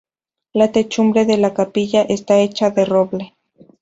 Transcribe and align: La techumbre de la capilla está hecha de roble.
La 0.55 0.67
techumbre 0.71 1.25
de 1.27 1.37
la 1.37 1.53
capilla 1.53 2.01
está 2.01 2.39
hecha 2.39 2.71
de 2.71 2.85
roble. 2.85 3.35